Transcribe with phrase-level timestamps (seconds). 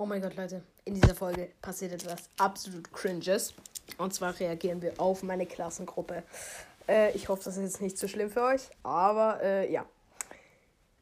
[0.00, 3.52] Oh mein Gott, Leute, in dieser Folge passiert etwas absolut cringes.
[3.98, 6.22] Und zwar reagieren wir auf meine Klassengruppe.
[6.88, 9.84] Äh, ich hoffe, das ist jetzt nicht so schlimm für euch, aber äh, ja.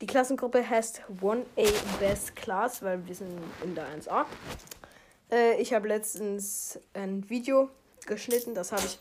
[0.01, 4.25] Die Klassengruppe heißt 1A Best Class, weil wir sind in der 1A.
[5.31, 7.71] Äh, ich habe letztens ein Video
[8.05, 8.99] geschnitten, das habe ich.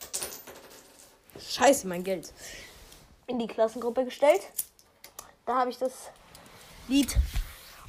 [1.41, 2.33] Scheiße, mein Geld.
[3.25, 4.41] In die Klassengruppe gestellt.
[5.47, 6.11] Da habe ich das
[6.87, 7.17] Lied.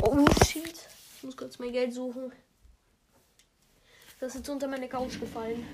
[0.03, 0.89] Oh shit.
[1.19, 2.31] Ich muss kurz mein Geld suchen.
[4.21, 5.67] Das ist jetzt unter meine Couch gefallen.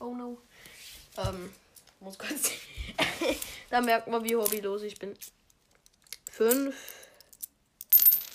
[0.00, 0.38] Oh no.
[1.16, 1.52] Ähm,
[2.00, 2.50] muss kurz.
[3.70, 5.16] da merkt man, wie hobbylos ich bin.
[6.32, 6.74] 5,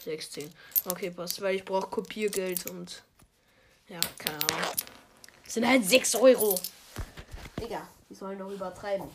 [0.06, 0.50] 16.
[0.86, 3.04] Okay, passt, weil ich brauche Kopiergeld und.
[3.90, 4.72] Ja, keine Ahnung.
[5.44, 6.58] Das sind halt 6 Euro.
[7.60, 9.10] Digga, die sollen doch übertreiben.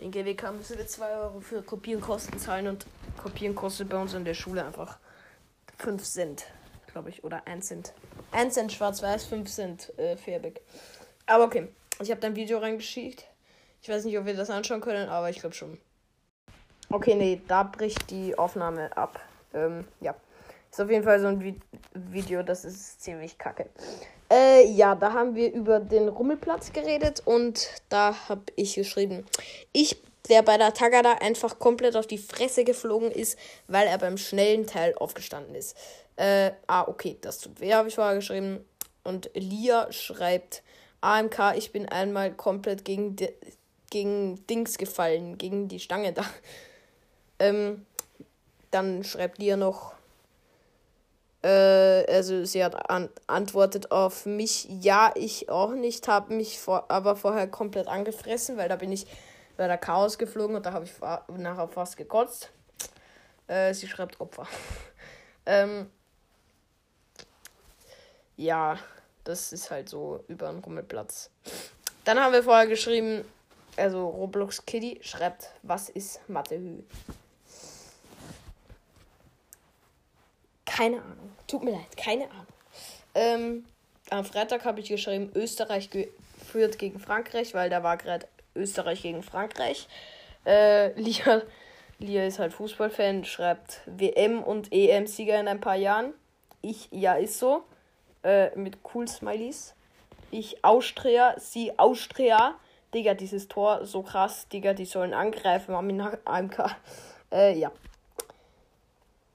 [0.00, 2.84] Den GWK müssen wir 2 Euro für Kopieren Kosten zahlen und
[3.16, 4.98] Kopieren kostet bei uns in der Schule einfach
[5.78, 6.46] 5 Cent,
[6.92, 7.92] glaube ich, oder 1 Cent.
[8.32, 10.60] 1 Cent schwarz-weiß, 5 Cent äh, färbig.
[11.26, 11.68] Aber okay,
[12.00, 13.24] ich habe dein Video reingeschickt.
[13.82, 15.78] Ich weiß nicht, ob wir das anschauen können, aber ich glaube schon.
[16.90, 19.20] Okay, nee, da bricht die Aufnahme ab.
[19.52, 20.14] Ähm, ja.
[20.70, 21.58] Ist auf jeden Fall so ein Vi
[21.94, 23.70] Video, das ist ziemlich kacke.
[24.30, 29.24] Äh, ja, da haben wir über den Rummelplatz geredet und da habe ich geschrieben,
[29.72, 33.38] ich, der bei der Tagada einfach komplett auf die Fresse geflogen ist,
[33.68, 35.76] weil er beim schnellen Teil aufgestanden ist.
[36.16, 38.64] Äh, ah, okay, das tut weh, habe ich vorher geschrieben.
[39.04, 40.62] Und Lia schreibt,
[41.00, 43.16] AMK, ich bin einmal komplett gegen,
[43.90, 46.24] gegen Dings gefallen, gegen die Stange da.
[47.38, 47.84] Ähm,
[48.70, 49.92] dann schreibt Lia noch,
[51.42, 51.48] äh,
[52.10, 57.14] also sie hat an antwortet auf mich, ja, ich auch nicht, habe mich vor aber
[57.14, 59.06] vorher komplett angefressen, weil da bin ich
[59.56, 60.92] bei der Chaos geflogen und da habe ich
[61.38, 62.50] nachher fast gekotzt.
[63.46, 64.46] Äh, sie schreibt Opfer.
[65.46, 65.90] ähm,
[68.36, 68.78] ja,
[69.24, 71.30] das ist halt so über den Rummelplatz.
[72.04, 73.24] Dann haben wir vorher geschrieben,
[73.76, 76.82] also Roblox Kitty schreibt, was ist Mathehü?
[80.64, 81.32] Keine Ahnung.
[81.46, 82.46] Tut mir leid, keine Ahnung.
[83.14, 83.64] Ähm,
[84.10, 85.88] am Freitag habe ich geschrieben, Österreich
[86.46, 89.88] führt gegen Frankreich, weil da war gerade Österreich gegen Frankreich.
[90.44, 91.42] Äh, Lia,
[91.98, 96.12] Lia ist halt Fußballfan, schreibt WM und EM-Sieger in ein paar Jahren.
[96.62, 97.62] Ich, ja, ist so.
[98.22, 99.74] Äh, mit cool Smileys.
[100.30, 102.54] Ich Austria, sie Austria.
[102.92, 104.48] Digga, dieses Tor so krass.
[104.48, 105.72] Digga, die sollen angreifen.
[105.72, 106.76] Mami AMK.
[107.32, 107.70] Äh, ja.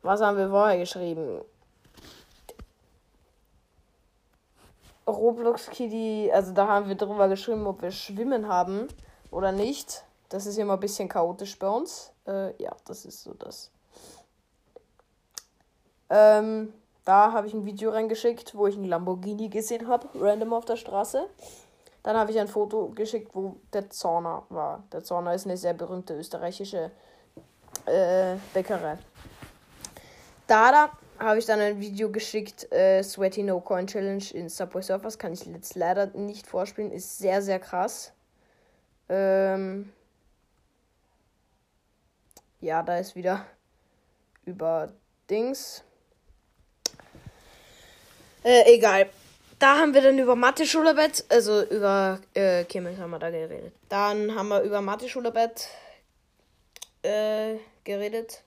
[0.02, 1.42] Was haben wir vorher geschrieben?
[5.08, 8.88] Roblox Kitty, also da haben wir drüber geschrieben, ob wir Schwimmen haben
[9.32, 10.04] oder nicht.
[10.30, 12.12] Das ist immer ein bisschen chaotisch bei uns.
[12.28, 13.72] Äh, ja, das ist so das.
[16.10, 16.74] Ähm,
[17.06, 20.76] da habe ich ein Video reingeschickt, wo ich einen Lamborghini gesehen habe, random auf der
[20.76, 21.28] Straße.
[22.04, 24.84] Dann habe ich ein Foto geschickt, wo der Zorner war.
[24.92, 26.92] Der Zorner ist eine sehr berühmte österreichische
[27.86, 28.98] äh, Bäckerei.
[30.48, 34.82] Da, da habe ich dann ein Video geschickt, äh, Sweaty No Coin Challenge in Subway
[34.82, 35.18] Surfers.
[35.18, 36.92] Kann ich jetzt leider nicht vorspielen.
[36.92, 38.14] Ist sehr, sehr krass.
[39.12, 39.92] Ähm
[42.62, 43.46] ja, da ist wieder
[44.46, 44.94] über
[45.30, 45.84] Dings.
[48.44, 49.10] Äh, egal.
[49.60, 53.74] Da haben wir dann über Mathe-Schularbeit, also über äh, Chemik haben wir da geredet.
[53.90, 55.68] Dann haben wir über Mathe-Schularbeit
[57.04, 58.44] äh, geredet.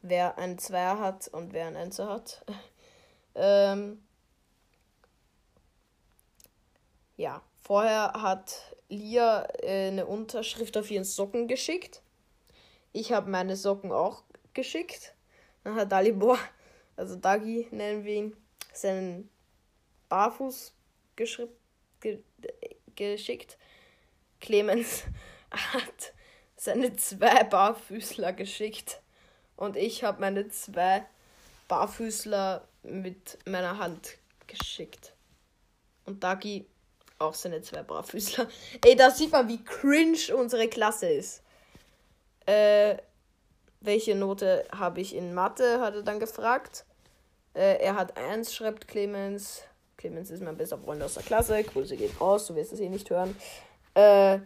[0.00, 2.44] Wer ein Zweier hat und wer ein Einser hat.
[3.34, 4.02] ähm,
[7.16, 12.02] ja, vorher hat Lia äh, eine Unterschrift auf ihren Socken geschickt.
[12.92, 15.14] Ich habe meine Socken auch geschickt.
[15.64, 16.38] Dann hat Dalibor
[16.96, 18.36] also Dagi nennen wir ihn,
[18.72, 19.30] seinen
[20.08, 20.74] Barfuß
[21.16, 22.18] ge
[22.94, 23.58] geschickt.
[24.40, 25.04] Clemens
[25.50, 26.12] hat
[26.56, 29.00] seine zwei Barfüßler geschickt
[29.56, 31.04] und ich habe meine zwei
[31.68, 35.14] Barfüßler mit meiner Hand geschickt.
[36.04, 36.66] Und Dagi
[37.22, 38.48] auch seine zwei Barfüßler.
[38.84, 41.42] Ey, da sieht man, wie cringe unsere Klasse ist.
[42.46, 42.96] Äh,
[43.80, 46.84] welche Note habe ich in Mathe, hat er dann gefragt.
[47.54, 49.62] Äh, er hat eins, schreibt Clemens.
[49.96, 51.62] Clemens ist mein bester Freund aus der Klasse.
[51.62, 53.36] Grüße geht raus, du wirst es eh nicht hören.
[53.94, 54.38] Äh,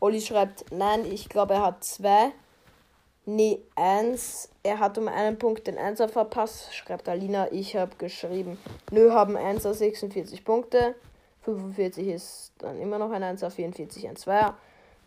[0.00, 2.32] Olli schreibt, nein, ich glaube, er hat zwei.
[3.26, 4.50] Nee, eins.
[4.62, 7.50] Er hat um einen Punkt den Einser verpasst, schreibt Alina.
[7.52, 8.58] Ich habe geschrieben,
[8.90, 10.94] nö, haben Einser 46 Punkte.
[11.44, 14.54] 45 ist dann immer noch ein Einser, 44 ein Zweier.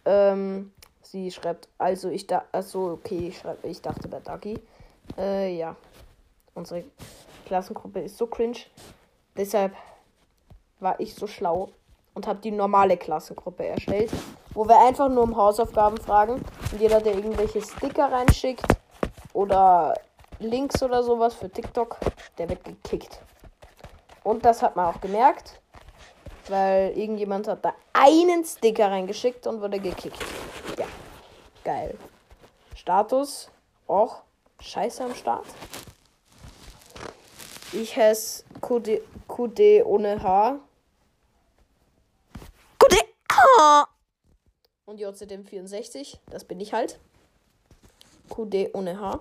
[0.05, 4.59] Ähm, sie schreibt, also ich da, also okay, ich schreibe, ich dachte bei Dagi.
[5.17, 5.75] Äh, ja.
[6.53, 6.83] Unsere
[7.45, 8.57] Klassengruppe ist so cringe.
[9.35, 9.73] Deshalb
[10.79, 11.69] war ich so schlau
[12.13, 14.11] und habe die normale Klassengruppe erstellt,
[14.53, 18.65] wo wir einfach nur um Hausaufgaben fragen und jeder, der irgendwelche Sticker reinschickt
[19.33, 19.93] oder
[20.39, 21.97] Links oder sowas für TikTok,
[22.37, 23.19] der wird gekickt.
[24.23, 25.61] Und das hat man auch gemerkt,
[26.49, 30.17] weil irgendjemand hat da einen Sticker reingeschickt und wurde gekickt.
[30.77, 30.87] Ja,
[31.63, 31.97] geil.
[32.75, 33.49] Status
[33.87, 34.21] auch
[34.59, 35.45] scheiße am Start.
[37.73, 40.59] Ich heiße QD, QD ohne H.
[42.79, 42.95] QD.
[44.85, 46.99] Und JZM64, das bin ich halt.
[48.29, 49.19] QD ohne H.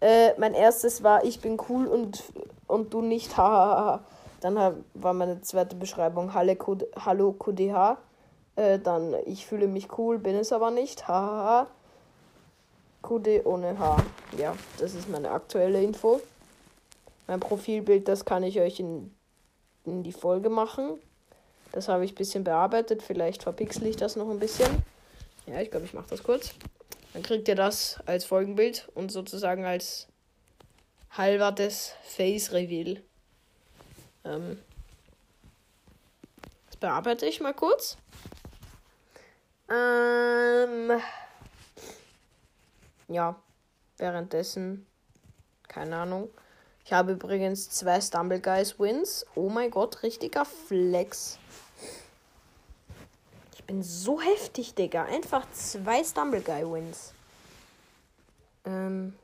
[0.00, 2.22] Äh, mein erstes war, ich bin cool und,
[2.68, 4.04] und du nicht, hahaha.
[4.40, 7.98] Dann war meine zweite Beschreibung, Hallo QDH.
[8.56, 11.68] Äh, dann, ich fühle mich cool, bin es aber nicht, hahaha.
[13.02, 13.96] QD ohne H.
[14.36, 16.20] Ja, das ist meine aktuelle Info.
[17.26, 19.14] Mein Profilbild, das kann ich euch in,
[19.84, 20.98] in die Folge machen.
[21.72, 23.02] Das habe ich ein bisschen bearbeitet.
[23.02, 24.82] Vielleicht verpixel ich das noch ein bisschen.
[25.46, 26.54] Ja, ich glaube, ich mache das kurz.
[27.12, 30.08] Dann kriegt ihr das als Folgenbild und sozusagen als
[31.10, 33.02] halbertes Face Reveal.
[34.28, 34.58] Ähm,
[36.66, 37.96] das bearbeite ich mal kurz.
[39.70, 41.00] Ähm,
[43.08, 43.36] ja,
[43.96, 44.86] währenddessen,
[45.66, 46.30] keine Ahnung.
[46.84, 49.26] Ich habe übrigens zwei Stumble Guys Wins.
[49.34, 51.38] Oh mein Gott, richtiger Flex.
[53.54, 55.04] Ich bin so heftig, Digga.
[55.04, 57.12] Einfach zwei Stumble Guy Wins.
[58.64, 59.14] Ähm.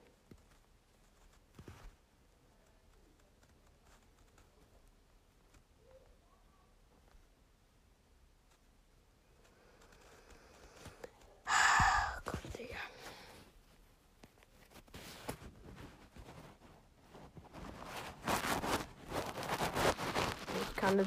[20.96, 21.06] Kann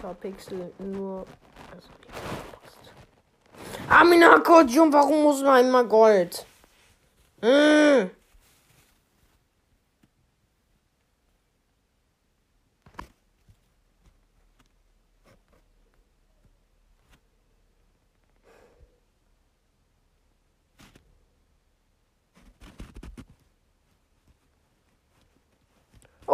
[0.00, 1.26] verpixel nur
[1.74, 1.88] also.
[3.88, 6.46] Amina Akkordeon, warum muss man immer Gold?
[7.42, 8.10] Hm.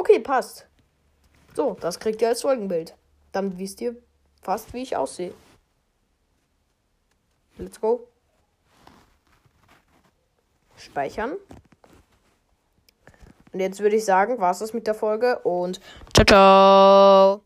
[0.08, 0.69] Okay, passt.
[1.55, 2.94] So, das kriegt ihr als Folgenbild.
[3.32, 3.97] Dann wisst ihr
[4.41, 5.35] fast, wie ich aussehe.
[7.58, 8.06] Let's go.
[10.76, 11.32] Speichern.
[13.53, 15.81] Und jetzt würde ich sagen, war es das mit der Folge und
[16.14, 17.45] ciao, ciao.